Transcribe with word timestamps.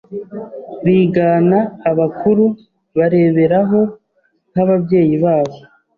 bigana 0.83 1.59
abakuru 1.91 2.45
bareberaho 2.97 3.81
nk'ababyeyi 4.51 5.15
babo 5.23 5.55